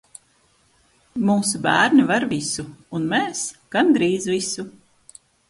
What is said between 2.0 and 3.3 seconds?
var visu, un